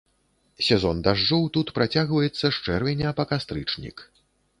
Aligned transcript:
Сезон 0.67 1.01
дажджоў 1.07 1.43
тут 1.57 1.67
працягваецца 1.77 2.39
з 2.39 2.51
чэрвеня 2.65 3.13
па 3.21 3.27
кастрычнік. 3.33 3.97